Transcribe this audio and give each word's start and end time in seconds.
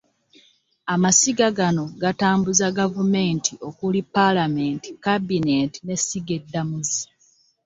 Amasiga 0.93 1.47
gano 1.57 1.83
gatambuza 2.01 2.65
gavumenti 2.79 3.53
okuli 3.67 3.99
ppaalamenti, 4.07 4.89
kabinenti 5.05 5.77
n'essiga 5.81 6.31
eddamuzi 6.39 7.01